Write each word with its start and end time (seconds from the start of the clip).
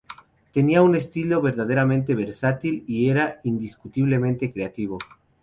Tenía 0.51 0.81
un 0.81 0.95
estilo 0.95 1.43
verdaderamente 1.43 2.15
versátil 2.15 2.83
y 2.87 3.11
era 3.11 3.39
indiscutiblemente 3.43 4.51
creativo. 4.51 4.97